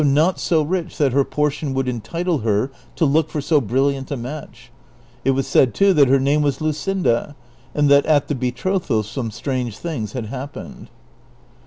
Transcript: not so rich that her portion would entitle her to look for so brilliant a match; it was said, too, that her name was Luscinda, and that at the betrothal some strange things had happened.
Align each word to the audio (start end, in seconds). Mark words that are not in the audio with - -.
not 0.03 0.39
so 0.39 0.63
rich 0.63 0.97
that 0.97 1.13
her 1.13 1.23
portion 1.23 1.75
would 1.75 1.87
entitle 1.87 2.39
her 2.39 2.71
to 2.95 3.05
look 3.05 3.29
for 3.29 3.39
so 3.39 3.61
brilliant 3.61 4.09
a 4.09 4.17
match; 4.17 4.71
it 5.23 5.29
was 5.29 5.45
said, 5.45 5.75
too, 5.75 5.93
that 5.93 6.07
her 6.07 6.19
name 6.19 6.41
was 6.41 6.57
Luscinda, 6.57 7.35
and 7.75 7.87
that 7.87 8.07
at 8.07 8.27
the 8.27 8.33
betrothal 8.33 9.03
some 9.03 9.29
strange 9.29 9.77
things 9.77 10.13
had 10.13 10.25
happened. 10.25 10.89